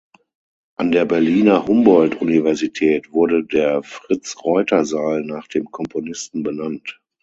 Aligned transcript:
An 0.79 0.89
der 0.91 1.05
Berliner 1.05 1.67
Humboldt-Universität 1.67 3.11
wurde 3.13 3.43
der 3.43 3.83
Fritz-Reuter-Saal 3.83 5.21
nach 5.23 5.45
dem 5.47 5.69
Komponisten 5.69 6.41
benannt. 6.41 6.99